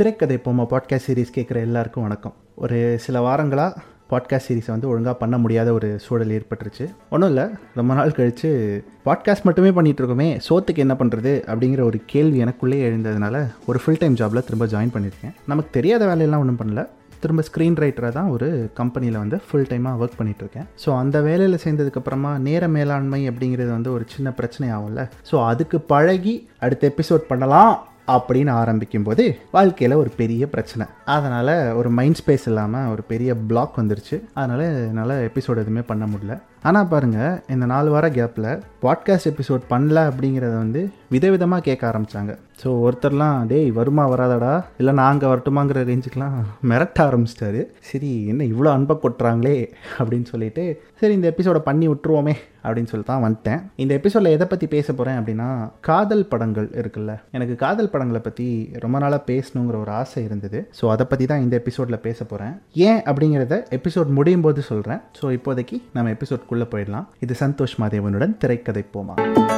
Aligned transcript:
திரைக்கதை 0.00 0.40
போமா 0.44 0.64
podcast 0.70 1.06
series 1.06 1.32
கேட்குற 1.34 1.54
எல்லாருக்கும் 1.54 2.02
வணக்கம். 2.02 2.34
ஒரு 2.54 2.98
சில 2.98 3.20
வாரங்களாக 3.20 3.80
பாட்காஸ்ட் 4.10 4.46
சீரிஸை 4.48 4.66
வந்து 4.66 4.88
ஒழுங்காக 4.88 5.16
பண்ண 5.16 5.38
முடியாத 5.38 5.72
ஒரு 5.72 5.98
சூழல் 5.98 6.28
ஏற்பட்டுருச்சு. 6.28 6.88
ஒன்றும் 7.10 7.28
இல்லை 7.28 7.48
ரொம்ப 7.74 7.94
நாள் 7.94 8.12
கழித்து 8.12 8.84
பாட்காஸ்ட் 9.04 9.42
மட்டுமே 9.42 9.68
பண்ணிகிட்ருக்கோமே 9.68 10.40
சோத்துக்கு 10.48 10.76
என்ன 10.76 10.94
பண்ணுறது 10.94 11.44
அப்படிங்கிற 11.46 11.80
ஒரு 11.80 12.00
கேள்வி 12.06 12.44
எனக்குள்ளே 12.44 12.78
எழுந்ததுனால 12.88 13.46
ஒரு 13.66 13.78
ஃபுல் 13.78 13.96
டைம் 13.98 14.14
ஜாபில் 14.14 14.44
திரும்ப 14.44 14.66
ஜாயின் 14.66 14.94
பண்ணியிருக்கேன் 14.94 15.34
நமக்கு 15.46 15.70
தெரியாத 15.70 16.06
வேலையெல்லாம் 16.06 16.40
ஒன்றும் 16.40 16.60
பண்ணல. 16.62 16.86
திரும்ப 17.20 17.42
ஸ்க்ரீன் 17.50 17.78
ரைட்டராக 17.82 18.12
தான் 18.12 18.30
ஒரு 18.30 18.70
கம்பெனியில் 18.74 19.18
வந்து 19.18 19.40
ஃபுல் 19.50 19.68
டைமாக 19.70 20.00
ஒர்க் 20.02 20.18
பண்ணிகிட்ருக்கேன் 20.20 20.66
ஸோ 20.84 20.96
அந்த 20.98 21.20
வேலையில் 21.20 21.62
சேர்ந்ததுக்கப்புறமா 21.64 22.38
நேர 22.38 22.68
மேலாண்மை 22.68 23.30
அப்படிங்கிறது 23.30 23.70
வந்து 23.70 23.92
ஒரு 23.92 24.04
சின்ன 24.08 24.32
பிரச்சனை 24.32 24.70
ஆகும்ல 24.76 25.08
ஸோ 25.30 25.46
அதுக்கு 25.46 25.80
பழகி 25.80 26.48
அடுத்த 26.58 26.92
எபிசோட் 26.96 27.18
பண்ணலாம். 27.28 27.74
அப்படின்னு 28.08 28.50
ஆரம்பிக்கும் 28.50 29.02
போது 29.02 29.38
வாழ்க்கையில் 29.50 29.96
ஒரு 29.96 30.10
பெரிய 30.16 30.48
பிரச்சனை. 30.48 30.86
அதனால் 31.04 31.72
ஒரு 31.72 31.90
மைண்ட் 31.90 32.20
ஸ்பேஸ் 32.26 32.46
இல்லாமல் 32.46 32.90
ஒரு 32.90 33.02
பெரிய 33.02 33.34
பிளாக் 33.34 33.78
வந்துருச்சு. 33.78 34.22
அதனால் 34.34 34.60
என்னால் 34.60 35.30
எபிசோடு 35.30 35.56
எதுவுமே 35.56 35.82
பண்ண 35.82 36.06
முடியல. 36.06 36.40
ஆனால் 36.62 36.88
பாருங்கள் 36.88 37.38
இந்த 37.48 37.66
நாலு 37.66 37.90
வார 37.90 38.08
கேப்பில் 38.08 38.48
பாட்காஸ்ட் 38.82 39.30
எபிசோட் 39.30 39.62
பண்ணல 39.70 39.98
அப்படிங்கிறத 40.10 40.54
வந்து 40.56 40.80
விதவிதமாக 41.08 41.62
கேட்க 41.62 41.82
ஆரம்பித்தாங்க 41.90 42.32
ஸோ 42.62 42.68
ஒருத்தர்லாம் 42.84 43.46
டேய் 43.46 43.70
வருமா 43.70 44.04
வராதடா? 44.10 44.64
இல்லை 44.78 44.92
நாங்கள் 44.94 45.30
வரட்டுமாங்கிற 45.30 45.82
ரேஞ்சுக்கெலாம் 45.84 46.34
மிரட்ட 46.70 46.98
ஆரம்பிச்சிட்டாரு. 47.04 47.60
சரி 47.80 48.26
என்ன 48.26 48.44
இவ்வளோ 48.44 48.70
அன்பை 48.72 48.96
கொட்டுறாங்களே? 49.02 49.54
அப்படின்னு 49.98 50.24
சொல்லிட்டு 50.24 50.64
சரி 50.94 51.12
இந்த 51.12 51.28
எபிசோடை 51.30 51.60
பண்ணி 51.60 51.88
விட்டுருவோமே 51.88 52.34
அப்படின்னு 52.64 52.84
சொல்லி 52.84 53.06
தான் 53.06 53.22
வந்துட்டேன். 53.24 53.60
இந்த 53.76 53.92
எபிசோடில் 53.94 54.30
எதை 54.30 54.46
பற்றி 54.46 54.66
பேச 54.66 54.92
போகிறேன் 54.92 55.18
அப்படின்னா 55.20 55.48
காதல் 55.80 56.26
படங்கள் 56.26 56.68
இருக்குல்ல. 56.80 57.12
எனக்கு 57.30 57.56
காதல் 57.56 57.90
படங்களை 57.90 58.20
பற்றி 58.20 58.46
ரொம்ப 58.78 58.98
நாளாக 58.98 59.22
பேசணுங்கிற 59.26 59.78
ஒரு 59.80 59.90
ஆசை 59.90 60.24
இருந்தது. 60.24 60.60
ஸோ 60.80 60.90
அதை 60.90 61.06
பற்றி 61.06 61.26
தான் 61.26 61.40
இந்த 61.40 61.56
எபிசோடில் 61.56 62.00
பேச 62.00 62.24
போகிறேன் 62.24 62.54
ஏன் 62.72 63.02
அப்படிங்கிறத 63.06 63.58
எபிசோட் 63.78 64.10
முடியும் 64.20 64.40
போது 64.40 64.62
சொல்கிறேன் 64.62 65.00
ஸோ 65.20 65.38
இப்போதைக்கு 65.38 65.78
நம்ம 65.92 66.12
எபிசோட்குள்ளே 66.50 66.68
போயிடலாம். 66.74 67.06
இது 67.20 67.34
சந்தோஷ் 67.38 67.78
மாதேவனுடன் 67.80 68.36
திரைக்கதை 68.36 68.84
போமா? 68.94 69.49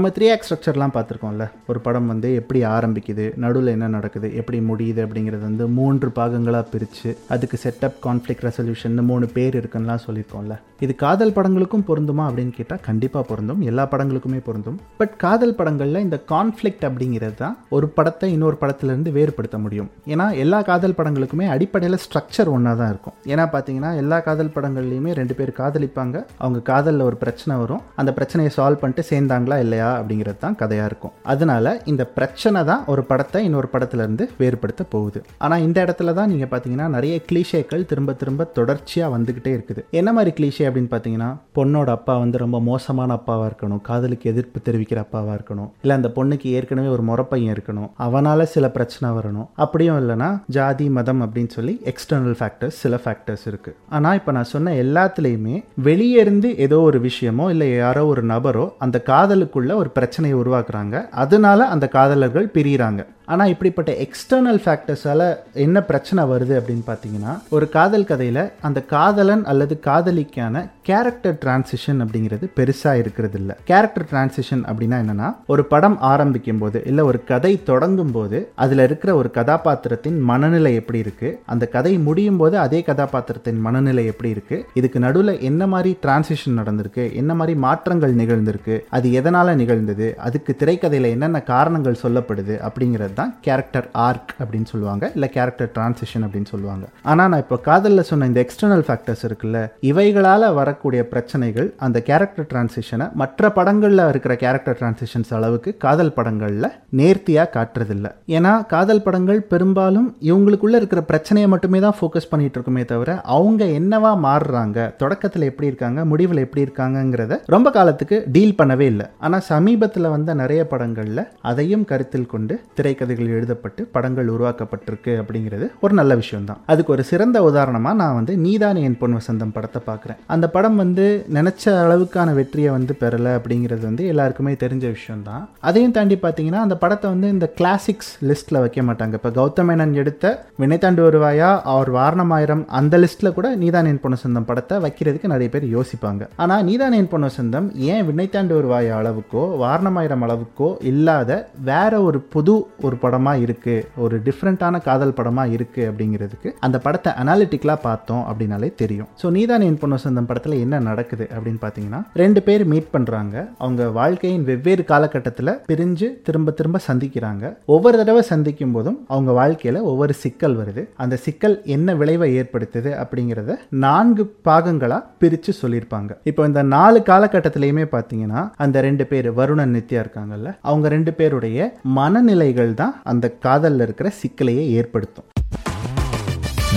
நம்ம 0.00 0.12
த்ரீ 0.18 0.26
ஆக்ட் 0.32 0.46
ஸ்ட்ரக்சர்லாம் 0.48 0.92
பார்த்துருக்கோம்ல. 0.94 1.44
ஒரு 1.70 1.80
படம் 1.86 2.06
வந்து 2.10 2.28
எப்படி 2.34 2.60
ஆரம்பிக்குது 2.64 3.24
நடுவில் 3.42 3.70
என்ன 3.72 3.88
நடக்குது 3.94 4.28
எப்படி 4.40 4.58
முடியுது 4.68 5.00
அப்படிங்கிறது 5.04 5.44
வந்து 5.48 5.64
மூன்று 5.78 6.08
பாகங்களாக 6.18 6.64
பிரித்து 6.72 7.10
அதுக்கு 7.34 7.56
செட்டப் 7.64 7.98
கான்ஃப்ளிக் 8.06 8.44
ரெசல்யூஷன் 8.46 9.02
மூணு 9.10 9.26
பேர் 9.34 9.56
இருக்குன்னெலாம் 9.60 10.02
சொல்லியிருக்கோம்ல. 10.06 10.56
இது 10.84 10.94
காதல் 11.02 11.34
படங்களுக்கும் 11.36 11.84
பொருந்துமா 11.88 12.24
அப்படின்னு 12.28 12.52
கேட்டால் 12.58 12.80
கண்டிப்பாக 12.86 13.24
பொருந்தும். 13.30 13.60
எல்லா 13.70 13.84
படங்களுக்குமே 13.90 14.40
பொருந்தும். 14.46 14.78
பட் 15.00 15.14
காதல் 15.24 15.54
படங்களில் 15.58 16.00
இந்த 16.06 16.18
கான்ஃப்ளிக்ட் 16.32 16.86
அப்படிங்கிறது 16.88 17.36
தான் 17.42 17.58
ஒரு 17.78 17.88
படத்தை 17.98 18.32
இன்னொரு 18.36 18.56
படத்துலேருந்து 18.62 19.12
வேறுபடுத்த 19.18 19.58
முடியும். 19.64 19.90
ஏன்னா 20.14 20.28
எல்லா 20.44 20.62
காதல் 20.70 20.96
படங்களுக்குமே 21.02 21.48
அடிப்படையில் 21.56 22.00
ஸ்ட்ரக்சர் 22.06 22.52
ஒன்றா 22.54 22.74
தான் 22.80 22.90
இருக்கும். 22.94 23.16
ஏன்னா 23.34 23.46
பார்த்தீங்கன்னா 23.56 23.92
எல்லா 24.04 24.20
காதல் 24.30 24.54
படங்கள்லையுமே 24.56 25.12
ரெண்டு 25.20 25.36
பேர் 25.40 25.54
காதலிப்பாங்க. 25.60 26.24
அவங்க 26.38 26.64
காதலில் 26.72 27.06
ஒரு 27.10 27.16
பிரச்சனை 27.16 27.60
வரும். 27.64 27.84
அந்த 27.96 28.12
பிரச்சனையை 28.20 28.54
சால்வ் 28.58 28.82
பண்ணிட்டு 28.84 29.08
சேர்ந்தாங்களா 29.12 29.58
இல்லையா 29.66 29.89
அப்படிங்கிறது 29.98 30.40
தான் 30.44 30.56
கதையாக 30.62 30.88
இருக்கும். 30.90 31.14
அதனால 31.32 31.74
இந்த 31.92 32.02
பிரச்சனை 32.18 32.62
தான் 32.70 32.82
ஒரு 32.92 33.04
படத்தை 33.10 33.42
இன்னொரு 33.48 33.70
படத்துலேருந்து 33.74 34.26
வேறுபடுத்த 34.40 34.82
போகுது. 34.94 35.22
ஆனால் 35.44 35.64
இந்த 35.66 35.78
இடத்துல 35.86 36.14
தான் 36.18 36.30
நீங்கள் 36.32 36.52
பார்த்தீங்கன்னா 36.52 36.88
நிறைய 36.96 37.16
கிளீஷேக்கள் 37.28 37.88
திரும்ப 37.92 38.16
திரும்ப 38.22 38.48
தொடர்ச்சியாக 38.58 39.14
வந்துக்கிட்டே 39.16 39.52
இருக்குது. 39.58 39.84
என்ன 40.00 40.08
மாதிரி 40.18 40.32
கிளீஷே 40.38 40.66
அப்படின்னு 40.68 40.92
பார்த்தீங்கன்னா 40.94 41.30
பொண்ணோட 41.58 41.90
அப்பா 41.98 42.16
வந்து 42.24 42.42
ரொம்ப 42.44 42.60
மோசமான 42.70 43.10
அப்பாவாக 43.18 43.48
இருக்கணும் 43.50 43.82
காதலுக்கு 43.88 44.30
எதிர்ப்பு 44.32 44.58
தெரிவிக்கிற 44.66 44.98
அப்பாவாக 45.04 45.36
இருக்கணும் 45.38 45.70
இல்லை 45.82 45.94
அந்த 45.98 46.08
பொண்ணுக்கு 46.16 46.48
ஏற்கனவே 46.58 46.90
ஒரு 46.96 47.02
முறப்பையன் 47.08 47.52
இருக்கணும் 47.54 47.88
அவனால் 48.06 48.50
சில 48.54 48.66
பிரச்சனை 48.76 49.08
வரணும் 49.18 49.48
அப்படியும் 49.64 49.98
இல்லைனா 50.02 50.28
ஜாதி 50.56 50.86
மதம் 50.98 51.22
அப்படின்னு 51.24 51.52
சொல்லி 51.56 51.74
எக்ஸ்டர்னல் 51.92 52.36
ஃபேக்டர்ஸ் 52.40 52.78
சில 52.84 52.94
ஃபேக்டர்ஸ் 53.04 53.44
இருக்குது 53.50 53.76
ஆனால் 53.96 54.18
இப்போ 54.20 54.32
நான் 54.36 54.50
சொன்ன 54.52 54.74
எல்லாத்துலேயுமே 54.84 55.56
வெளியே 55.88 56.18
இருந்து 56.24 56.50
ஏதோ 56.66 56.78
ஒரு 56.88 57.00
விஷயமோ 57.06 57.46
இல்லை 57.54 57.68
யாரோ 57.74 58.02
ஒரு 58.12 58.24
நபரோ 58.32 58.66
அந்த 58.86 58.96
காதலுக்குள்ள 59.10 59.72
ஒரு 59.80 59.90
பிரச்சனையை 59.90 60.36
உருவாக்குறாங்க. 60.38 61.08
அதனால 61.24 61.66
அந்த 61.66 61.88
காதலர்கள் 61.88 62.50
பிரியிறாங்க. 62.54 63.02
ஆனால் 63.30 63.48
இப்படிப்பட்ட 63.48 63.92
எக்ஸ்டர்னல் 64.04 64.60
ஃபேக்டர்ஸால் 64.64 65.24
என்ன 65.52 65.82
பிரச்சனை 65.82 66.24
வருது 66.24 66.54
அப்படின்னு 66.60 66.84
பார்த்தீங்கன்னா 66.86 67.32
ஒரு 67.48 67.68
காதல் 67.68 68.04
கதையில் 68.04 68.52
அந்த 68.60 68.82
காதலன் 68.82 69.44
அல்லது 69.44 69.80
காதலிக்கான 69.86 70.56
கேரக்டர் 70.82 71.38
டிரான்சிஷன் 71.44 72.00
அப்படிங்கிறது 72.00 72.50
பெருசாக 72.56 72.94
இருக்கிறது 72.94 73.38
இல்லை. 73.38 73.54
கேரக்டர் 73.64 74.06
டிரான்சிஷன் 74.10 74.62
அப்படின்னா 74.64 74.96
என்னன்னா 74.98 75.28
ஒரு 75.46 75.64
படம் 75.64 75.98
ஆரம்பிக்கும் 76.02 76.58
போது 76.58 76.82
இல்லை 76.86 77.04
ஒரு 77.04 77.24
கதை 77.24 77.62
தொடங்கும் 77.62 78.10
போது 78.10 78.50
அதில் 78.54 78.78
இருக்கிற 78.78 79.14
ஒரு 79.14 79.30
கதாபாத்திரத்தின் 79.30 80.18
மனநிலை 80.22 80.74
எப்படி 80.74 81.00
இருக்குது 81.00 81.38
அந்த 81.46 81.66
கதை 81.66 81.98
முடியும் 81.98 82.36
போது 82.36 82.58
அதே 82.58 82.82
கதாபாத்திரத்தின் 82.82 83.60
மனநிலை 83.60 84.06
எப்படி 84.06 84.32
இருக்குது 84.32 84.64
இதுக்கு 84.74 84.98
நடுவில் 84.98 85.40
என்ன 85.40 85.66
மாதிரி 85.66 85.98
டிரான்சிஷன் 86.02 86.58
நடந்திருக்கு 86.58 87.12
என்ன 87.12 87.34
மாதிரி 87.34 87.58
மாற்றங்கள் 87.58 88.14
நிகழ்ந்திருக்கு 88.14 88.78
அது 88.90 89.12
எதனால் 89.12 89.56
நிகழ்ந்தது 89.56 90.08
அதுக்கு 90.20 90.56
திரைக்கதையில் 90.58 91.10
என்னென்ன 91.10 91.42
காரணங்கள் 91.42 92.02
சொல்லப்படுது 92.02 92.56
அப்படிங்கிறது 92.68 93.18
தான் 93.20 93.32
கேரக்டர் 93.46 93.88
ஆர்க் 94.06 94.32
அப்படின்னு 94.40 94.70
சொல்லுவாங்க 94.72 95.04
இல்லை 95.16 95.30
கேரக்டர் 95.36 95.72
டிரான்சிஷன் 95.76 96.24
அப்படின்னு 96.26 96.52
சொல்லுவாங்க. 96.52 96.84
ஆனால் 97.10 97.30
நான் 97.32 97.44
இப்போ 97.44 97.58
காதலில் 97.68 98.08
சொன்ன 98.10 98.28
இந்த 98.30 98.40
எக்ஸ்டர்னல் 98.44 98.84
ஃபேக்டர்ஸ் 98.88 99.24
இருக்குல்ல 99.28 99.58
இவைகளால் 99.90 100.46
வரக்கூடிய 100.60 101.00
பிரச்சனைகள் 101.12 101.68
அந்த 101.86 101.98
கேரக்டர் 102.08 102.48
டிரான்சிஷனை 102.52 103.06
மற்ற 103.22 103.50
படங்களில் 103.58 104.04
இருக்கிற 104.12 104.34
கேரக்டர் 104.44 104.78
டிரான்சிஷன்ஸ் 104.80 105.32
அளவுக்கு 105.38 105.70
காதல் 105.84 106.14
படங்களில் 106.18 106.68
நேர்த்தியாக 107.00 107.52
காட்டுறதில்ல. 107.56 108.06
ஏன்னா 108.36 108.52
காதல் 108.74 109.04
படங்கள் 109.06 109.40
பெரும்பாலும் 109.52 110.08
இவங்களுக்குள்ள 110.30 110.78
இருக்கிற 110.80 111.00
பிரச்சனையை 111.10 111.48
மட்டுமே 111.54 111.80
தான் 111.86 111.96
ஃபோக்கஸ் 111.98 112.30
பண்ணிட்டு 112.32 112.56
இருக்குமே 112.58 112.84
தவிர 112.92 113.10
அவங்க 113.36 113.62
என்னவா 113.80 114.12
மாறுறாங்க 114.26 114.78
தொடக்கத்தில் 115.02 115.48
எப்படி 115.50 115.68
இருக்காங்க 115.70 116.00
முடிவில் 116.12 116.44
எப்படி 116.44 116.64
இருக்காங்கங்கிறத 116.66 117.38
ரொம்ப 117.54 117.68
காலத்துக்கு 117.78 118.18
டீல் 118.36 118.58
பண்ணவே 118.60 118.88
இல்லை. 118.92 119.06
ஆனால் 119.26 119.44
சமீபத்தில் 119.50 120.12
வந்த 120.14 120.34
நிறைய 120.42 120.62
படங்களில் 120.72 121.22
அதையும் 121.50 121.86
கருத்தில் 121.90 122.30
கொண்டு 122.34 122.56
திரைக்கதைகள் 123.00 123.34
எழுதப்பட்டு 123.36 123.82
படங்கள் 123.94 124.30
உருவாக்கப்பட்டிருக்கு 124.32 125.12
அப்படிங்கிறது 125.20 125.66
ஒரு 125.84 125.92
நல்ல 125.98 126.12
விஷயம் 126.22 126.48
தான் 126.48 126.58
அதுக்கு 126.72 126.92
ஒரு 126.94 127.02
சிறந்த 127.10 127.38
உதாரணமாக 127.48 127.96
நான் 128.00 128.16
வந்து 128.18 128.32
நீதான் 128.44 128.78
என் 128.86 128.96
பொன் 129.00 129.16
வசந்தம் 129.18 129.52
படத்தை 129.54 129.80
பார்க்குறேன். 129.86 130.18
அந்த 130.34 130.46
படம் 130.56 130.76
வந்து 130.82 131.04
நினச்ச 131.36 131.64
அளவுக்கான 131.84 132.34
வெற்றியை 132.38 132.70
வந்து 132.76 132.94
பெறலை 133.02 133.32
அப்படிங்கிறது 133.38 133.82
வந்து 133.88 134.04
எல்லாருக்குமே 134.12 134.52
தெரிஞ்ச 134.64 134.86
விஷயம் 134.96 135.24
தான் 135.28 135.44
அதையும் 135.68 135.94
தாண்டி 135.98 136.18
பார்த்தீங்கன்னா 136.24 136.60
அந்த 136.66 136.76
படத்தை 136.82 137.06
வந்து 137.14 137.30
இந்த 137.36 137.48
கிளாசிக்ஸ் 137.60 138.10
லிஸ்ட்டில் 138.30 138.60
வைக்க 138.64 138.84
மாட்டாங்க. 138.88 139.14
இப்போ 139.20 139.32
கௌதமேனன் 139.40 139.94
எடுத்த 140.02 140.34
வினைத்தாண்டு 140.62 141.02
வருவாயா 141.08 141.50
அவர் 141.74 141.92
வாரணமாயிரம் 141.98 142.64
அந்த 142.80 142.94
லிஸ்ட்டில் 143.04 143.36
கூட 143.38 143.48
நீதான் 143.62 143.90
என் 143.92 144.02
பொண்ணு 144.04 144.22
சொந்தம் 144.24 144.48
படத்தை 144.50 144.78
வைக்கிறதுக்கு 144.86 145.32
நிறைய 145.34 145.50
பேர் 145.56 145.66
யோசிப்பாங்க. 145.76 146.22
ஆனால் 146.44 146.64
நீதான் 146.70 146.98
என் 147.00 147.10
பொண்ணு 147.14 147.32
சொந்தம் 147.38 147.68
ஏன் 147.94 148.06
வினைத்தாண்டு 148.10 148.54
வருவாயா 148.60 148.94
அளவுக்கோ 149.00 149.44
வாரணமாயிரம் 149.64 150.24
அளவுக்கோ 150.28 150.70
இல்லாத 150.92 151.28
வேற 151.70 151.92
ஒரு 152.08 152.18
புது 152.34 152.54
ஒரு 152.86 152.89
ஒரு 152.90 152.98
படமாக 153.04 153.44
இருக்குது 153.46 153.86
ஒரு 154.04 154.18
டிஃப்ரெண்ட்டான 154.28 154.82
காதல் 154.88 155.16
படமாக 155.20 155.54
இருக்குது 155.58 155.88
அப்படிங்கிறதுக்கு 155.90 156.48
அந்த 156.68 156.76
படத்தை 156.86 157.10
அனாலிட்டிக்கலாக 157.22 157.80
பார்த்தோம் 157.88 158.24
அப்படின்னாலே 158.30 158.68
தெரியும். 158.82 159.08
ஸோ 159.20 159.26
நீதான் 159.36 159.64
என் 159.68 159.78
பொண்ணு 159.82 159.96
சொந்தம் 160.04 160.28
படத்தில் 160.28 160.56
என்ன 160.64 160.78
நடக்குது 160.88 161.24
அப்படின்னு 161.34 161.60
பார்த்தீங்கன்னா 161.64 162.00
ரெண்டு 162.22 162.40
பேர் 162.46 162.62
மீட் 162.72 162.88
பண்ணுறாங்க 162.94 163.34
அவங்க 163.62 163.82
வாழ்க்கையின் 163.98 164.46
வெவ்வேறு 164.50 164.84
காலகட்டத்தில் 164.92 165.52
பிரிஞ்சு 165.70 166.08
திரும்ப 166.26 166.54
திரும்ப 166.58 166.80
சந்திக்கிறாங்க. 166.88 167.44
ஒவ்வொரு 167.74 167.96
தடவை 168.00 168.22
சந்திக்கும் 168.32 168.74
போதும் 168.76 168.98
அவங்க 169.12 169.30
வாழ்க்கையில் 169.40 169.80
ஒவ்வொரு 169.90 170.14
சிக்கல் 170.22 170.56
வருது. 170.60 170.84
அந்த 171.02 171.18
சிக்கல் 171.26 171.56
என்ன 171.76 171.94
விளைவை 172.00 172.28
ஏற்படுத்துது 172.40 172.92
அப்படிங்கிறத 173.02 173.56
நான்கு 173.84 174.26
பாகங்களாக 174.48 175.08
பிரித்து 175.22 175.54
சொல்லியிருப்பாங்க. 175.62 176.10
இப்போ 176.30 176.44
இந்த 176.50 176.62
நாலு 176.76 177.00
காலகட்டத்திலையுமே 177.10 177.86
பார்த்தீங்கன்னா 177.96 178.42
அந்த 178.66 178.76
ரெண்டு 178.88 179.06
பேர் 179.12 179.30
வருணன் 179.40 179.74
நித்யா 179.76 180.02
இருக்காங்கல்ல 180.04 180.50
அவங்க 180.68 180.86
ரெண்டு 180.96 181.14
பேருடைய 181.20 181.58
மனநிலைகள் 181.98 182.72
தான் 182.80 182.94
அந்த 183.04 183.26
காதலில் 183.44 183.84
இருக்கிற 183.86 184.10
சிக்கலையே 184.20 184.66
ஏற்படுத்தும் 184.78 185.28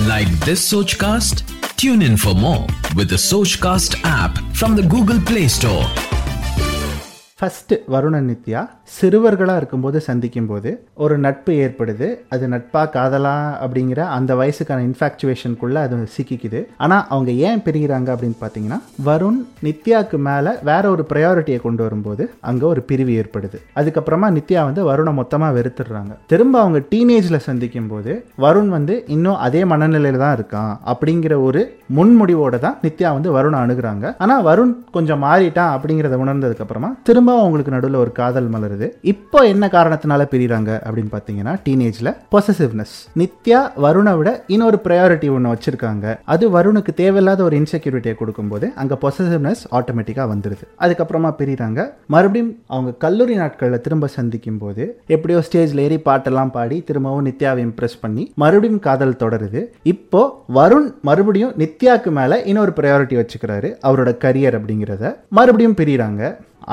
Like 0.06 0.32
this 0.42 0.62
Sochcast? 0.70 1.38
Tune 1.78 2.02
in 2.02 2.16
for 2.18 2.34
more 2.38 2.64
with 2.98 3.08
the 3.08 3.20
Sochcast 3.22 3.94
app 4.14 4.34
from 4.54 4.72
the 4.76 4.86
Google 4.94 5.20
Play 5.30 5.46
Store. 5.50 5.84
First 7.40 7.76
Varunan 7.88 8.28
Nithya 8.30 8.62
சிறுவர்களாக 8.90 9.60
இருக்கும்போது 9.60 9.98
சந்திக்கும் 10.08 10.48
போது 10.50 10.70
ஒரு 11.04 11.16
நட்பு 11.26 11.52
ஏற்படுது. 11.64 12.08
அது 12.34 12.46
நட்பா 12.54 12.82
காதலா 12.96 13.36
அப்படிங்கிற 13.64 14.02
அந்த 14.16 14.32
வயசுக்கான 14.40 14.84
இன்ஃபாக்சுவேஷனுக்குள்ளே 14.88 15.80
அது 15.86 16.08
சிக்கிக்குது. 16.16 16.60
ஆனால் 16.84 17.06
அவங்க 17.14 17.32
ஏன் 17.48 17.62
பிரிகிறாங்க 17.66 18.10
அப்படின்னு 18.16 18.38
பார்த்தீங்கன்னா 18.42 18.80
வருண் 19.08 19.40
நித்யாவுக்கு 19.68 20.18
மேலே 20.28 20.52
வேற 20.70 20.84
ஒரு 20.96 21.06
ப்ரையாரிட்டியை 21.12 21.60
கொண்டு 21.66 21.84
வரும்போது 21.86 22.26
அங்கே 22.52 22.66
ஒரு 22.72 22.84
பிரிவு 22.90 23.16
ஏற்படுது. 23.22 23.60
அதுக்கப்புறமா 23.82 24.30
நித்யா 24.38 24.64
வந்து 24.70 24.84
வருணை 24.90 25.14
மொத்தமாக 25.22 25.58
வெறுத்துடுறாங்க. 25.60 26.14
திரும்ப 26.34 26.60
அவங்க 26.64 26.82
டீனேஜில் 26.92 27.46
சந்திக்கும் 27.48 27.90
போது 27.94 28.12
வருண் 28.46 28.72
வந்து 28.78 28.98
இன்னும் 29.18 29.42
அதே 29.48 29.64
மனநிலையில 29.74 30.24
தான் 30.26 30.36
இருக்கான் 30.40 30.74
அப்படிங்கிற 30.94 31.34
ஒரு 31.48 31.64
முன்முடிவோட 31.98 32.56
தான் 32.68 32.78
நித்யா 32.86 33.10
வந்து 33.18 33.32
வருணை 33.38 33.58
அணுகிறாங்க. 33.64 34.06
ஆனால் 34.24 34.46
வருண் 34.50 34.76
கொஞ்சம் 34.98 35.24
மாறிட்டான் 35.28 35.74
அப்படிங்கிறத 35.78 36.22
உணர்ந்ததுக்கப்புறமா 36.26 36.92
திரும்ப 37.10 37.40
அவங்களுக்கு 37.42 37.76
நடுவில் 37.78 38.02
ஒரு 38.04 38.14
காதல் 38.22 38.52
மலர் 38.54 38.72
வருது. 38.74 38.90
இப்போ 39.14 39.40
என்ன 39.54 39.66
காரணத்தினால 39.78 40.22
பிரிகிறாங்க 40.34 40.72
அப்படின்னு 40.86 41.12
பார்த்தீங்கன்னா 41.16 41.54
டீனேஜில் 41.66 42.12
பொசசிவ்னஸ் 42.34 42.96
நித்யா 43.22 43.60
வருணை 43.86 44.14
விட 44.20 44.30
இன்னொரு 44.56 44.78
ப்ரையாரிட்டி 44.86 45.28
ஒன்று 45.36 45.54
வச்சிருக்காங்க. 45.54 46.06
அது 46.34 46.46
வருணுக்கு 46.58 46.92
தேவையில்லாத 47.02 47.44
ஒரு 47.48 47.56
இன்செக்யூரிட்டியை 47.62 48.16
கொடுக்கும்போது 48.22 48.66
அங்கே 48.82 48.96
பொசசிவ்னஸ் 49.04 49.64
ஆட்டோமேட்டிக்காக 49.80 50.28
வந்துடுது 50.34 50.66
அதுக்கப்புறமா 50.86 51.32
பிரிகிறாங்க 51.40 51.80
மறுபடியும் 52.16 52.52
அவங்க 52.74 52.92
கல்லூரி 53.06 53.36
நாட்களில் 53.42 53.84
திரும்ப 53.86 54.10
சந்திக்கும் 54.18 54.60
போது 54.64 54.84
எப்படியோ 55.16 55.40
ஸ்டேஜில் 55.48 55.84
ஏறி 55.86 55.98
பாட்டெல்லாம் 56.08 56.54
பாடி 56.58 56.78
திரும்பவும் 56.90 57.28
நித்யாவை 57.30 57.62
இம்ப்ரெஸ் 57.68 57.98
பண்ணி 58.04 58.24
மறுபடியும் 58.44 58.84
காதல் 58.88 59.20
தொடருது. 59.24 59.62
இப்போ 59.94 60.24
வருண் 60.60 60.90
மறுபடியும் 61.10 61.54
நித்யாக்கு 61.64 62.12
மேலே 62.20 62.38
இன்னொரு 62.52 62.74
ப்ரையாரிட்டி 62.80 63.18
வச்சுக்கிறாரு 63.22 63.72
அவரோட 63.90 64.12
கரியர் 64.26 64.58
அப்படிங்கிறத. 64.60 65.14
மறுபடியும் 65.40 65.78
பிரிகிறாங்க 65.82 66.22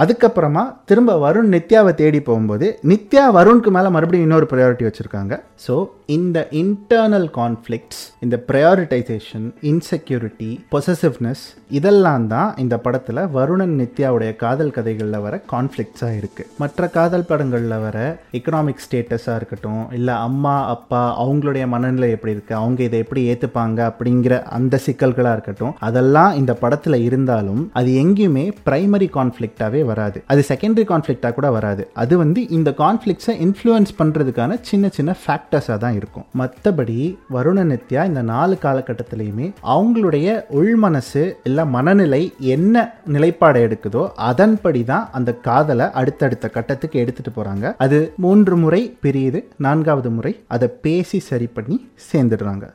அதுக்கப்புறமா 0.03 0.63
திரும்ப 0.85 1.13
வருண் 1.25 1.51
நித்யாவை 1.55 1.95
தேடி 1.95 2.21
போகும்போது 2.21 2.79
நித்யா 2.91 3.25
வருணுக்கு 3.39 3.71
மேலே 3.77 3.89
மறுபடியும் 3.97 4.27
இன்னொரு 4.27 4.47
ப்ரையாரிட்டி 4.51 4.87
வச்சுருக்காங்க. 4.89 5.35
ஸோ 5.67 5.75
இந்த 6.15 6.39
இன்டர்னல் 6.61 7.27
கான்ஃப்ளிக்ட்ஸ் 7.39 8.01
இந்த 8.25 8.37
ப்ரையாரிட்டைசேஷன் 8.49 9.47
இன்செக்யூரிட்டி 9.71 10.49
பொசசிவ்னஸ் 10.73 11.43
இதெல்லாம் 11.71 12.25
தான் 12.27 12.49
இந்த 12.57 12.77
படத்தில் 12.77 13.21
வருணன் 13.29 13.75
நித்யாவுடைய 13.81 14.31
காதல் 14.37 14.73
கதைகளில் 14.73 15.21
வர 15.21 15.35
கான்ஃப்ளிக்ட்ஸாக 15.53 16.19
இருக்குது 16.21 16.49
மற்ற 16.57 16.89
காதல் 16.89 17.27
படங்களில் 17.27 17.77
வர 17.79 17.99
எக்கனாமிக் 18.33 18.83
ஸ்டேட்டஸாக 18.87 19.37
இருக்கட்டும் 19.37 19.85
இல்லை 19.91 20.15
அம்மா 20.21 20.55
அப்பா 20.67 21.03
அவங்களுடைய 21.25 21.67
மனநிலை 21.67 22.11
எப்படி 22.11 22.35
இருக்குது 22.37 22.59
அவங்க 22.61 22.83
இதை 22.83 22.99
எப்படி 22.99 23.23
ஏற்றுப்பாங்க 23.35 23.79
அப்படிங்கிற 23.91 24.43
அந்த 24.59 24.81
சிக்கல்களாக 24.87 25.33
இருக்கட்டும் 25.33 25.77
அதெல்லாம் 25.89 26.35
இந்த 26.35 26.55
படத்தில் 26.55 26.99
இருந்தாலும் 27.03 27.63
அது 27.73 27.91
எங்கேயுமே 28.03 28.47
பிரைமரி 28.69 29.11
கான்ஃப்ளிக்டாகவே 29.19 29.85
வராது. 29.85 30.19
அது 30.27 30.41
செகண்டரி 30.49 30.87
கான்ஃப்ளிக்டாக 30.93 31.33
கூட 31.33 31.51
வராது. 31.51 31.83
அது 31.95 32.15
வந்து 32.19 32.41
இந்த 32.49 32.71
கான்ஃப்ளிக்ஸை 32.79 33.37
இன்ஃப்ளூயன்ஸ் 33.47 33.93
பண்ணுறதுக்கான 33.99 34.59
சின்ன 34.63 34.89
சின்ன 34.99 35.17
ஃபேக்டர்ஸாக 35.23 35.79
தான் 35.79 35.97
இருக்கும். 36.01 36.27
மற்றபடி 36.41 36.99
வருண 37.37 37.65
நித்யா 37.73 38.05
இந்த 38.11 38.23
நாலு 38.33 38.57
காலகட்டத்திலையுமே 38.65 39.47
அவங்களுடைய 39.73 40.29
உள்மனசு 40.61 41.25
இல்லை 41.51 41.67
மனநிலை 41.77 42.23
என்ன 42.55 42.85
நிலைப்பாடை 43.15 43.63
எடுக்குதோ 43.69 44.05
அதன்படி 44.31 44.83
தான் 44.93 45.09
அந்த 45.19 45.31
காதலை 45.49 45.89
அடுத்தடுத்த 46.03 46.49
கட்டத்துக்கு 46.57 46.99
எடுத்துட்டு 47.05 47.33
போகிறாங்க 47.37 47.75
அது 47.87 48.01
மூன்று 48.27 48.57
முறை 48.65 48.83
பிரியுது. 49.05 49.43
நான்காவது 49.67 50.11
முறை 50.19 50.33
அதை 50.57 50.69
பேசி 50.87 51.19
சரி 51.31 51.49
பண்ணி 51.57 51.79
சேர்ந்துடுறாங்க. 52.11 52.67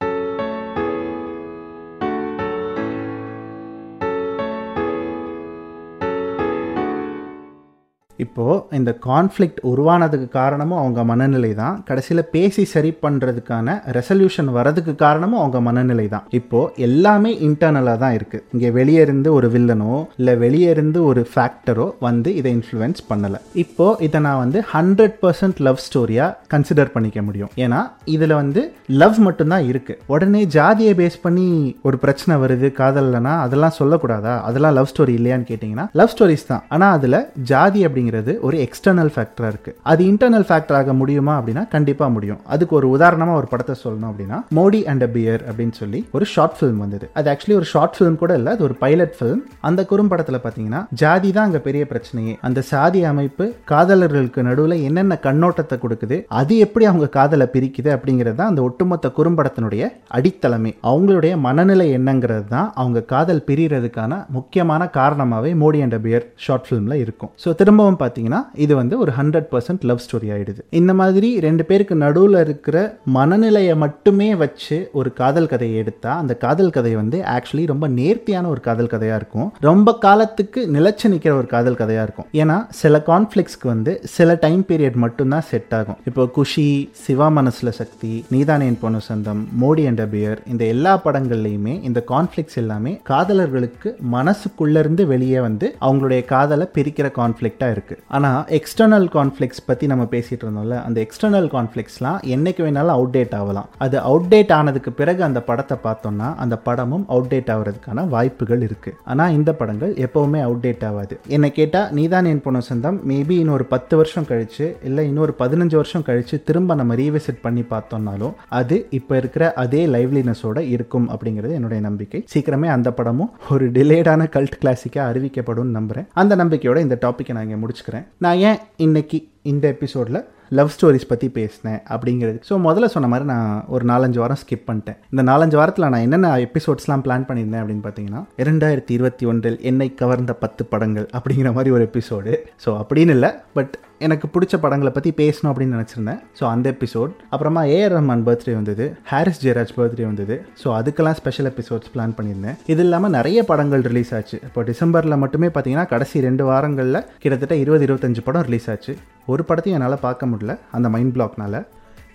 இப்போது 8.23 8.75
இந்த 8.77 8.91
கான்ஃப்ளிக்ட் 9.07 9.59
உருவானதுக்கு 9.71 10.27
காரணமும் 10.37 10.79
அவங்க 10.81 11.03
மனநிலை 11.11 11.51
தான் 11.61 11.75
கடைசியில் 11.89 12.23
பேசி 12.35 12.63
சரி 12.73 12.91
பண்ணுறதுக்கான 13.03 13.77
ரெசல்யூஷன் 13.97 14.49
வரதுக்கு 14.57 14.95
காரணமும் 15.03 15.41
அவங்க 15.41 15.59
மனநிலை 15.67 16.07
தான் 16.13 16.25
இப்போது 16.39 16.83
எல்லாமே 16.87 17.31
இன்டர்னலாக 17.47 17.97
தான் 18.03 18.15
இருக்குது 18.17 18.43
இங்கே 18.53 18.71
வெளியே 18.79 19.01
இருந்து 19.07 19.29
ஒரு 19.37 19.49
வில்லனோ 19.55 19.93
இல்லை 20.19 20.35
வெளியே 20.43 20.69
இருந்து 20.75 21.01
ஒரு 21.09 21.23
ஃபேக்டரோ 21.31 21.87
வந்து 22.07 22.29
இதை 22.39 22.51
இன்ஃப்ளூயன்ஸ் 22.57 23.01
பண்ணலை. 23.09 23.39
இப்போது 23.63 23.99
இதை 24.07 24.21
நான் 24.27 24.41
வந்து 24.43 24.61
ஹண்ட்ரட் 24.73 25.17
பர்சன்ட் 25.23 25.59
லவ் 25.67 25.83
ஸ்டோரியாக 25.85 26.31
கன்சிடர் 26.53 26.93
பண்ணிக்க 26.95 27.21
முடியும். 27.27 27.51
ஏன்னா 27.63 27.81
இதில் 28.15 28.35
வந்து 28.41 28.63
லவ் 29.01 29.19
மட்டும்தான் 29.27 29.67
இருக்குது 29.71 29.99
உடனே 30.15 30.43
ஜாதியை 30.57 30.93
பேஸ் 31.01 31.19
பண்ணி 31.25 31.47
ஒரு 31.87 31.97
பிரச்சனை 32.05 32.35
வருது 32.45 32.67
காதல்லனா 32.81 33.35
அதெல்லாம் 33.45 33.77
சொல்லக்கூடாதா? 33.79 34.35
அதெல்லாம் 34.47 34.75
லவ் 34.79 34.91
ஸ்டோரி 34.93 35.13
இல்லையான்னு 35.19 35.49
கேட்டிங்கன்னா 35.51 35.87
லவ் 36.01 36.13
ஸ்டோரிஸ் 36.15 36.49
தான். 36.51 36.63
ஆனால் 36.75 36.95
அதில் 36.97 37.19
ஜாதி 37.51 37.81
அப்படி 37.85 38.03
அப்படிங்கிறது 38.05 38.33
ஒரு 38.47 38.57
எக்ஸ்டர்னல் 38.65 39.11
ஃபேக்டராக 39.13 39.49
இருக்குது 39.53 39.77
அது 39.91 40.01
இன்டர்னல் 40.11 40.45
ஃபேக்டர் 40.47 40.77
ஆக 40.79 40.93
முடியுமா 41.01 41.33
அப்படின்னா 41.39 41.63
கண்டிப்பாக 41.75 42.09
முடியும். 42.15 42.39
அதுக்கு 42.53 42.73
ஒரு 42.79 42.87
உதாரணமாக 42.95 43.39
ஒரு 43.41 43.47
படத்தை 43.53 43.75
சொல்லணும் 43.83 44.09
அப்படின்னா 44.11 44.37
மோடி 44.57 44.81
அண்ட் 44.91 45.03
அ 45.07 45.09
பியர் 45.15 45.41
அப்படின்னு 45.49 45.75
சொல்லி 45.81 45.99
ஒரு 46.17 46.25
ஷார்ட் 46.33 46.57
ஃபிலிம் 46.57 46.81
வந்தது. 46.83 47.05
அது 47.17 47.29
ஆக்சுவலி 47.33 47.55
ஒரு 47.61 47.67
ஷார்ட் 47.73 47.95
ஃபிலிம் 47.97 48.17
கூட 48.23 48.33
இல்லை 48.39 48.51
அது 48.55 48.65
ஒரு 48.67 48.75
பைலட் 48.83 49.15
ஃபிலிம் 49.17 49.41
அந்த 49.69 49.83
குறும்படத்தில் 49.91 50.39
பார்த்தீங்கன்னா 50.45 50.81
ஜாதி 51.01 51.31
தான் 51.37 51.47
அங்கே 51.47 51.61
பெரிய 51.67 51.83
பிரச்சனையே. 51.91 52.35
அந்த 52.49 52.59
சாதி 52.71 53.01
அமைப்பு 53.11 53.47
காதலர்களுக்கு 53.71 54.43
நடுவில் 54.49 54.77
என்னென்ன 54.89 55.19
கண்ணோட்டத்தை 55.27 55.77
கொடுக்குது 55.85 56.19
அது 56.41 56.55
எப்படி 56.67 56.87
அவங்க 56.91 57.09
காதலை 57.17 57.47
பிரிக்குது 57.55 57.91
அப்படிங்கிறது 57.95 58.39
தான் 58.41 58.51
அந்த 58.53 58.63
ஒட்டுமொத்த 58.69 59.13
குறும்படத்தினுடைய 59.19 59.83
அடித்தளமே. 60.19 60.73
அவங்களுடைய 60.91 61.33
மனநிலை 61.47 61.89
என்னங்கிறது 61.99 62.47
தான் 62.55 62.69
அவங்க 62.81 63.05
காதல் 63.13 63.45
பிரிகிறதுக்கான 63.49 64.13
முக்கியமான 64.37 64.81
காரணமாகவே 64.99 65.51
மோடி 65.63 65.79
அண்ட் 65.85 65.99
பியர் 66.05 66.25
ஷார்ட் 66.45 66.65
ஃபிலிமில் 66.67 67.01
இருக்கும். 67.03 67.31
ஸோ 67.43 67.49
திரும்பவும் 67.59 67.94
பார்த்தீங்கன்னா 68.01 68.41
இது 68.65 68.73
வந்து 68.81 68.95
ஒரு 69.03 69.11
ஹண்ட்ரட் 69.17 69.49
பர்சன்ட் 69.53 69.85
லவ் 69.89 70.03
ஸ்டோரி 70.05 70.29
ஆயிடுது. 70.35 70.61
இந்த 70.79 70.91
மாதிரி 71.01 71.29
ரெண்டு 71.47 71.65
பேருக்கு 71.69 71.95
நடுவில் 72.03 72.39
இருக்கிற 72.45 72.77
மனநிலையை 73.17 73.75
மட்டுமே 73.83 74.29
வச்சு 74.43 74.77
ஒரு 74.99 75.11
காதல் 75.21 75.49
கதையை 75.53 75.77
எடுத்தால் 75.83 76.19
அந்த 76.23 76.33
காதல் 76.45 76.73
கதை 76.77 76.93
வந்து 77.01 77.19
ஆக்சுவலி 77.35 77.65
ரொம்ப 77.73 77.87
நேர்த்தியான 77.99 78.49
ஒரு 78.53 78.63
காதல் 78.67 78.91
கதையாக 78.93 79.19
இருக்கும். 79.21 79.49
ரொம்ப 79.69 79.97
காலத்துக்கு 80.05 80.61
நிலச்சி 80.75 81.09
நிற்கிற 81.13 81.33
ஒரு 81.41 81.49
காதல் 81.55 81.79
கதையாக 81.81 82.05
இருக்கும். 82.07 82.29
ஏன்னா 82.41 82.57
சில 82.81 83.03
கான்ஃப்ளிக்ஸ்க்கு 83.11 83.67
வந்து 83.73 83.93
சில 84.15 84.37
டைம் 84.45 84.63
பீரியட் 84.69 84.99
மட்டும்தான் 85.05 85.47
செட் 85.51 85.73
ஆகும். 85.79 85.99
இப்போ 86.09 86.25
குஷி 86.37 86.67
சிவா 87.03 87.29
மனசில் 87.39 87.75
சக்தி 87.79 88.13
நீதானேன் 88.33 88.79
பொண்ணு 88.83 89.01
சொந்தம் 89.09 89.41
மோடி 89.61 89.83
அண்ட் 89.89 90.03
பியர் 90.13 90.39
இந்த 90.53 90.63
எல்லா 90.73 90.93
படங்கள்லையுமே 91.05 91.73
இந்த 91.89 91.99
கான்ஃப்ளிக்ஸ் 92.13 92.57
எல்லாமே 92.61 92.93
காதலர்களுக்கு 93.11 93.89
மனசுக்குள்ளேருந்து 94.15 95.03
வெளியே 95.13 95.39
வந்து 95.47 95.67
அவங்களுடைய 95.87 96.21
காதலை 96.33 96.65
பிரிக்கிற 96.77 97.07
கான்ஃப்ளிக்டாக 97.19 97.73
இருக்கும் 97.75 97.84
இருக்கு. 97.85 98.03
ஆனா 98.17 98.29
எக்ஸ்டர்னல் 98.57 99.07
கான்ஃப்ளிக்ஸ் 99.15 99.63
பத்தி 99.65 99.85
நம்ம 99.91 100.03
பேசிட்டு 100.13 100.43
இருந்தோம்ல 100.45 100.77
அந்த 100.87 100.97
எக்ஸ்டர்னல் 101.05 101.47
கான்ஃப்ளிக்ஸ்லாம் 101.55 102.19
என்னைக்கு 102.35 102.61
வேணாலும் 102.67 102.95
அவுடேட் 102.97 103.35
ஆகலாம். 103.39 103.67
அது 103.85 103.97
அவுடேட் 104.11 104.53
ஆனதுக்கு 104.59 104.91
பிறகு 104.99 105.21
அந்த 105.27 105.39
படத்தை 105.49 105.77
பார்த்தோம்னா 105.83 106.29
அந்த 106.43 106.55
படமும் 106.67 107.05
அவுடேட் 107.15 107.51
ஆகிறதுக்கான 107.55 108.07
வாய்ப்புகள் 108.13 108.63
இருக்கு. 108.67 108.93
ஆனா 109.11 109.25
இந்த 109.37 109.53
படங்கள் 109.61 109.93
எப்பவுமே 110.05 110.39
அவுடேட் 110.47 110.85
ஆகாது. 110.89 111.15
என்னை 111.35 111.51
கேட்டா 111.59 111.81
நீதான் 111.97 112.29
என் 112.31 112.41
பொண்ணு 112.45 112.61
சொந்தம். 112.69 112.97
மேபி 113.11 113.35
இன்னொரு 113.43 113.65
பத்து 113.73 113.93
வருஷம் 114.01 114.27
கழிச்சு 114.31 114.67
இல்லை 114.89 115.05
இன்னொரு 115.11 115.35
பதினஞ்சு 115.41 115.75
வருஷம் 115.81 116.05
கழிச்சு 116.09 116.35
திரும்ப 116.49 116.75
நம்ம 116.81 116.95
ரீவிசிட் 117.01 117.43
பண்ணி 117.45 117.65
பார்த்தோம்னாலும் 117.73 118.33
அது 118.59 118.75
இப்போ 118.99 119.13
இருக்கிற 119.21 119.43
அதே 119.63 119.83
லைவ்லினஸோட 119.95 120.59
இருக்கும் 120.75 121.07
அப்படிங்கிறது 121.13 121.53
என்னுடைய 121.59 121.81
நம்பிக்கை. 121.87 122.21
சீக்கிரமே 122.33 122.69
அந்த 122.77 122.91
படமும் 122.99 123.31
ஒரு 123.53 123.65
டிலேடான 123.77 124.27
கல்ட் 124.35 124.59
கிளாசிக்காக 124.61 125.05
அறிவிக்கப்படும் 125.11 125.71
நம்புறேன். 125.77 126.07
அந்த 126.21 126.33
நம்பிக்கையோட 126.41 126.77
இந்த 126.85 126.97
டாப்பிக்கை 127.05 127.33
நான் 127.35 127.47
இங்கே 127.47 127.59
முடிச்சுக்கிறேன். 127.75 128.07
நான் 128.17 128.37
ஏன் 128.37 128.57
இன்னைக்கு 128.75 129.29
இந்த 129.51 129.65
எபிசோடில் 129.75 130.21
லவ் 130.57 130.71
ஸ்டோரிஸ் 130.73 131.07
பற்றி 131.11 131.27
பேசினேன் 131.37 131.79
அப்படிங்கிறது. 131.93 132.37
ஸோ 132.47 132.53
முதல்ல 132.65 132.87
சொன்ன 132.95 133.07
மாதிரி 133.11 133.25
நான் 133.31 133.63
ஒரு 133.75 133.83
நாலஞ்சு 133.91 134.19
வாரம் 134.21 134.39
ஸ்கிப் 134.41 134.67
பண்ணிட்டேன். 134.67 134.97
இந்த 135.13 135.23
நாலஞ்சு 135.29 135.55
வாரத்தில் 135.59 135.89
நான் 135.93 136.05
என்னென்ன 136.07 136.29
எபிசோட்ஸ்லாம் 136.47 137.03
பிளான் 137.05 137.25
பண்ணியிருந்தேன் 137.29 137.61
அப்படின்னு 137.63 137.85
பார்த்தீங்கன்னா 137.85 138.21
இரண்டாயிரத்தி 138.43 138.93
இருபத்தி 138.97 139.25
ஒன்றில் 139.31 139.57
என்னை 139.69 139.87
கவர்ந்த 140.01 140.33
பத்து 140.43 140.65
படங்கள் 140.73 141.07
அப்படிங்கிற 141.19 141.51
மாதிரி 141.57 141.73
ஒரு 141.77 141.85
எபிசோடு 141.89 142.33
ஸோ 142.65 142.71
அப்படின்னு 142.81 143.15
இல்லை 143.17 143.31
பட் 143.57 143.73
எனக்கு 144.05 144.27
பிடிச்ச 144.35 144.55
படங்களை 144.63 144.91
பற்றி 144.95 145.11
பேசணும் 145.21 145.49
அப்படின்னு 145.51 145.75
நினச்சிருந்தேன். 145.77 146.21
ஸோ 146.39 146.43
அந்த 146.53 146.67
எபிசோட் 146.75 147.11
அப்புறமா 147.33 147.61
ஏஆர் 147.75 147.95
ரஹ்மான் 147.97 148.25
பர்த்டே 148.27 148.55
வந்தது 148.59 148.85
ஹாரிஸ் 149.11 149.41
ஜெயராஜ் 149.45 149.73
பர்த்டே 149.77 150.05
வந்தது. 150.11 150.35
ஸோ 150.61 150.67
அதுக்கெல்லாம் 150.79 151.17
ஸ்பெஷல் 151.21 151.49
எபிசோட்ஸ் 151.51 151.91
பிளான் 151.95 152.15
பண்ணியிருந்தேன். 152.17 152.57
இது 152.73 152.83
இல்லாமல் 152.87 153.15
நிறைய 153.17 153.41
படங்கள் 153.51 153.85
ரிலீஸ் 153.89 154.13
ஆச்சு. 154.19 154.39
இப்போ 154.49 154.63
டிசம்பரில் 154.71 155.21
மட்டுமே 155.25 155.49
பார்த்தீங்கன்னா 155.55 155.87
கடைசி 155.95 156.25
ரெண்டு 156.29 156.45
வாரங்களில் 156.51 157.03
கிட்டத்தட்ட 157.23 157.57
இருபது 157.65 157.85
இருபத்தஞ்சு 157.89 158.23
படம் 158.29 158.47
ரிலீஸ் 158.49 158.69
ஆச்சு. 158.75 158.95
ஒரு 159.25 159.45
படத்தையும் 159.47 159.79
என்னால் 159.79 160.05
பார்க்க 160.07 160.31
முடியல 160.33 160.55
அந்த 160.71 160.89
மைண்ட் 160.89 161.15
பிளாக்னால் 161.17 161.59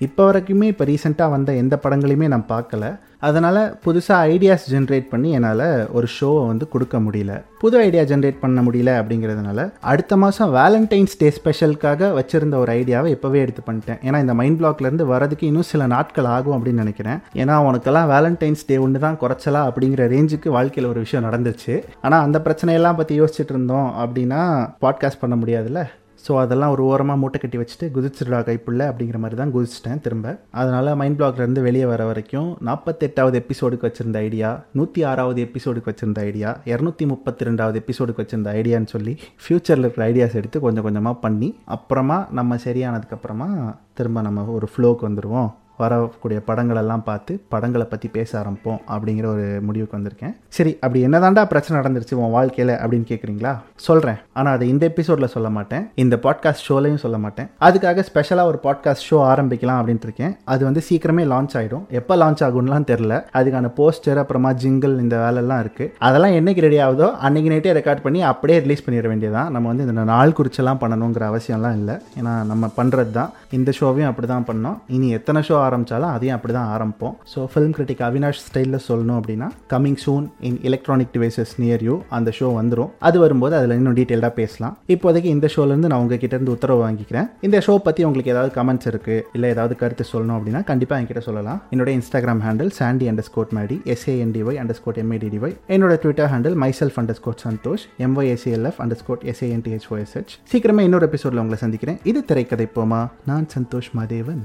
இப்போ 0.07 0.23
வரைக்குமே 0.27 0.67
இப்போ 0.73 0.85
ரீசெண்டாக 0.85 1.33
வந்த 1.33 1.55
எந்த 1.63 1.75
படங்களையுமே 1.83 2.27
நான் 2.33 2.45
பார்க்கல. 2.53 2.85
அதனால் 3.29 3.59
புதுசாக 3.85 4.29
ஐடியாஸ் 4.35 4.65
ஜென்ரேட் 4.75 5.11
பண்ணி 5.11 5.31
என்னால் 5.39 5.89
ஒரு 5.93 6.07
ஷோவை 6.15 6.47
வந்து 6.47 6.67
கொடுக்க 6.69 6.99
முடியல. 6.99 7.33
புது 7.63 7.77
ஐடியா 7.79 8.03
ஜென்ரேட் 8.03 8.39
பண்ண 8.45 8.63
முடியல 8.67 8.91
அப்படிங்கிறதுனால 9.01 9.67
அடுத்த 9.81 10.17
மாதம் 10.17 10.55
வேலண்டைன்ஸ் 10.55 11.19
டே 11.19 11.29
ஸ்பெஷலுக்காக 11.39 12.11
வச்சுருந்த 12.19 12.55
ஒரு 12.55 12.73
ஐடியாவை 12.79 13.11
இப்போவே 13.17 13.39
எடுத்து 13.45 13.65
பண்ணிட்டேன். 13.67 14.01
ஏன்னா 14.07 14.19
இந்த 14.19 14.35
மைண்ட் 14.35 14.61
பிளாக்லேருந்து 14.63 15.11
வரதுக்கு 15.13 15.43
இன்னும் 15.43 15.71
சில 15.73 15.87
நாட்கள் 15.87 16.31
ஆகும் 16.37 16.57
அப்படின்னு 16.57 16.83
நினைக்கிறேன். 16.85 17.21
ஏன்னா 17.35 17.57
உனக்கெல்லாம் 17.69 18.11
வேலண்டைன்ஸ் 18.15 18.67
டே 18.67 18.79
ஒன்று 18.79 19.07
தான் 19.07 19.21
குறைச்சலா 19.25 19.63
அப்படிங்கிற 19.71 20.09
ரேஞ்சுக்கு 20.17 20.49
வாழ்க்கையில் 20.59 20.91
ஒரு 20.91 21.01
விஷயம் 21.07 21.29
நடந்துச்சு. 21.29 21.77
ஆனால் 22.03 22.23
அந்த 22.23 22.41
பிரச்சனையெல்லாம் 22.47 23.01
பற்றி 23.03 23.21
யோசிச்சுட்டு 23.21 23.57
இருந்தோம் 23.57 23.91
அப்படின்னா 24.05 24.43
பாட்காஸ்ட் 24.87 25.25
பண்ண 25.25 25.37
முடியாதுல்ல? 25.37 25.83
ஸோ 26.27 26.39
அதெல்லாம் 26.39 26.71
ஒரு 26.71 26.83
ஓரமாக 26.83 27.19
மூட்டை 27.19 27.39
கட்டி 27.41 27.59
வச்சுட்டு 27.59 27.87
குதிச்சிருடா 27.95 28.39
கைப்புள்ள 28.49 28.83
அப்படிங்கிற 28.91 29.19
மாதிரி 29.19 29.37
தான் 29.39 29.53
குதிச்சிட்டேன் 29.55 30.01
திரும்ப. 30.01 30.39
அதனால் 30.51 30.97
மைண்ட் 30.97 31.19
பிளாக்லேருந்து 31.21 31.63
வெளியே 31.63 31.85
வர 31.85 32.05
வரைக்கும் 32.05 32.59
நாற்பத்தெட்டாவது 32.63 33.41
எபிசோடுக்கு 33.41 33.89
வச்சிருந்த 33.89 34.19
ஐடியா 34.19 34.63
நூற்றி 34.73 35.05
ஆறாவது 35.05 35.41
எபிசோடுக்கு 35.45 35.91
வச்சிருந்த 35.93 36.21
ஐடியா 36.21 36.57
இரநூத்தி 36.65 37.07
முப்பத்தி 37.07 37.45
ரெண்டாவது 37.45 37.81
எபிசோடுக்கு 37.81 38.23
வச்சிருந்த 38.23 38.53
ஐடியான்னு 38.53 38.87
சொல்லி 38.87 39.19
ஃப்யூச்சரில் 39.45 39.81
இருக்கிற 39.81 40.07
ஐடியாஸ் 40.07 40.35
எடுத்து 40.35 40.61
கொஞ்சம் 40.61 40.85
கொஞ்சமாக 40.85 41.17
பண்ணி 41.21 41.55
அப்புறமா 41.65 42.27
நம்ம 42.31 42.59
சரியானதுக்கப்புறமா 42.65 43.49
திரும்ப 43.95 44.23
நம்ம 44.23 44.45
ஒரு 44.51 44.69
ஃப்ளோக்கு 44.77 45.09
வந்துடுவோம் 45.09 45.51
வரக்கூடிய 45.83 46.39
படங்களெல்லாம் 46.49 47.05
பார்த்து 47.09 47.33
படங்களை 47.55 47.87
பற்றி 47.93 48.09
பேச 48.17 48.31
ஆரம்பிப்போம் 48.43 48.81
அப்படிங்கிற 48.95 49.27
ஒரு 49.35 49.47
முடிவுக்கு 49.69 49.97
வந்திருக்கேன். 49.99 50.35
சரி 50.57 50.73
அப்படி 50.85 51.01
என்னதாண்டா 51.09 51.45
பிரச்சனை 51.53 51.75
நடந்துருச்சு 51.81 52.19
உன் 52.23 52.35
வாழ்க்கையில் 52.37 52.75
அப்படின்னு 52.83 53.09
கேட்குறீங்களா 53.11 53.53
சொல்கிறேன் 53.87 54.19
ஆனால் 54.39 54.55
அதை 54.57 54.67
இந்த 54.75 54.85
எபிசோடில் 54.93 55.33
சொல்ல 55.37 55.49
மாட்டேன். 55.57 55.85
இந்த 56.05 56.15
பாட்காஸ்ட் 56.27 56.67
ஷோலையும் 56.69 57.03
சொல்ல 57.05 57.19
மாட்டேன். 57.25 57.49
அதுக்காக 57.69 58.05
ஸ்பெஷலாக 58.11 58.51
ஒரு 58.53 58.61
பாட்காஸ்ட் 58.67 59.07
ஷோ 59.11 59.19
ஆரம்பிக்கலாம் 59.33 59.79
அப்படின்ட்டு 59.81 60.09
இருக்கேன். 60.09 60.35
அது 60.53 60.63
வந்து 60.69 60.83
சீக்கிரமே 60.89 61.25
லான்ச் 61.33 61.57
ஆகிடும் 61.61 61.85
எப்போ 62.01 62.17
லான்ச் 62.23 62.45
ஆகும்லாம் 62.49 62.89
தெரில 62.93 63.15
அதுக்கான 63.41 63.73
போஸ்டர் 63.79 64.21
அப்புறமா 64.23 64.53
ஜிங்கிள் 64.63 64.95
இந்த 65.05 65.17
வேலைலாம் 65.25 65.63
இருக்குது 65.65 65.93
அதெல்லாம் 66.09 66.37
என்னைக்கு 66.41 66.65
ரெடி 66.67 66.79
ஆகுதோ 66.87 67.09
அன்றைக்கி 67.27 67.51
நைட்டே 67.53 67.75
ரெக்கார்ட் 67.79 68.05
பண்ணி 68.07 68.23
அப்படியே 68.33 68.59
ரிலீஸ் 68.65 68.85
பண்ணிட 68.87 69.09
வேண்டியதான் 69.13 69.51
நம்ம 69.55 69.69
வந்து 69.73 69.87
இந்த 69.89 70.05
நாள் 70.13 70.37
குறிச்செல்லாம் 70.39 70.81
பண்ணணுங்கிற 70.83 71.25
அவசியம்லாம் 71.33 71.77
இல்லை. 71.81 71.97
ஏன்னா 72.19 72.35
நம்ம 72.51 72.71
பண்ணுறது 72.79 73.13
தான் 73.19 73.31
இந்த 73.59 73.71
ஷோவையும் 73.81 74.11
அப்படி 74.11 74.29
தான் 74.35 74.49
பண்ணோம். 74.51 74.77
இனி 74.97 75.09
எத்தனை 75.19 75.43
ஷோ 75.49 75.57
ஆரம்பித்தாலும் 75.71 76.13
அதையும் 76.17 76.37
அப்படி 76.39 76.55
தான் 76.59 76.71
ஆரம்பிப்போம் 76.77 77.15
ஸோ 77.33 77.49
ஃபிலிம் 77.53 77.75
கிரிட்டிக் 77.79 78.05
அவினாஷ் 78.09 78.43
ஸ்டைலில் 78.47 78.81
சொல்லணும் 78.89 79.19
அப்படின்னா 79.21 79.51
coming 79.75 80.01
soon 80.05 80.27
in 80.51 80.59
electronic 80.71 81.13
devices 81.17 81.55
near 81.63 81.85
you 81.89 81.97
அந்த 82.19 82.33
ஷோ 82.39 82.49
வந்துடும் 82.61 82.91
அது 83.09 83.17
வரும்போது 83.25 83.55
அதில் 83.59 83.77
இன்னும் 83.79 83.97
டீட்டெயிலாக 83.99 84.33
பேசலாம். 84.41 84.75
இப்போதைக்கு 84.95 85.31
இந்த 85.37 85.47
ஷோலேருந்து 85.55 85.91
நான் 85.93 86.03
உங்ககிட்ட 86.05 86.35
இருந்து 86.37 86.55
உத்தரவு 86.57 86.81
வாங்கிக்கிறேன். 86.87 87.29
இந்த 87.49 87.59
ஷோ 87.67 87.75
பற்றி 87.87 88.05
உங்களுக்கு 88.09 88.33
ஏதாவது 88.35 88.53
கமெண்ட்ஸ் 88.59 88.89
இருக்குது 88.93 89.25
இல்லை 89.37 89.51
ஏதாவது 89.55 89.77
கருத்து 89.83 90.07
சொல்லணும் 90.13 90.37
அப்படின்னா 90.39 90.63
கண்டிப்பாக 90.71 91.01
என்கிட்ட 91.03 91.25
சொல்லலாம். 91.29 91.61
என்னோட 91.75 91.91
Instagram 91.99 92.43
handle 92.47 92.73
Chandy 92.81 93.09
under 93.13 93.29
squad 93.31 93.55
Maddy 93.59 93.79
SANDY 93.95 94.61
under 94.63 94.79
squad 94.81 95.01
எம்ஏடிடிஒய் 95.05 95.57
என்னோட 95.77 95.95
Twitter 96.05 96.31
handle 96.35 96.59
myself 96.65 96.99
under 97.03 97.19
squad 97.21 97.45
Santhosh 97.49 97.85
எம்ஒய்எஸ்ஏஎல்எஃப் 98.09 98.81
under 98.85 99.03
squad 99.03 99.27
எஸ்ஏஎன்டிஹெச்ஓஎஸ்ஹெச் 99.33 100.35
சீக்கிரமே 100.53 100.85
இன்னொரு 100.89 101.09
எபிசோடில் 101.11 101.43
உங்களை 101.45 101.61
சந்திக்கிறேன். 101.65 102.01
இது 102.13 102.23
திரைக்கதை 102.33 102.69
போமா? 102.79 103.03
நான் 103.31 103.49
சந்தோஷ் 103.57 103.93
மாதேவன். 104.01 104.45